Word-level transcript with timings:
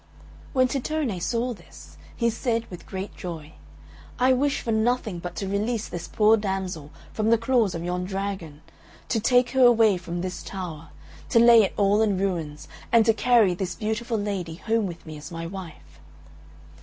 When 0.51 0.67
Tittone 0.67 1.19
saw 1.21 1.53
this, 1.53 1.95
he 2.15 2.31
said 2.31 2.65
with 2.71 2.87
great 2.87 3.15
joy, 3.15 3.53
"I 4.17 4.33
wish 4.33 4.61
for 4.61 4.71
nothing 4.71 5.19
but 5.19 5.35
to 5.35 5.47
release 5.47 5.87
this 5.87 6.07
poor 6.07 6.37
damsel 6.37 6.89
from 7.13 7.29
the 7.29 7.37
claws 7.37 7.75
of 7.75 7.83
yon 7.83 8.05
dragon, 8.05 8.63
to 9.09 9.19
take 9.19 9.51
her 9.51 9.63
away 9.63 9.97
from 9.97 10.21
this 10.21 10.41
tower, 10.41 10.89
to 11.29 11.37
lay 11.37 11.61
it 11.61 11.75
all 11.77 12.01
in 12.01 12.17
ruins, 12.17 12.67
and 12.91 13.05
to 13.05 13.13
carry 13.13 13.53
this 13.53 13.75
beautiful 13.75 14.17
lady 14.17 14.55
home 14.55 14.87
with 14.87 15.05
me 15.05 15.17
as 15.17 15.29
my 15.29 15.45
wife." 15.45 15.99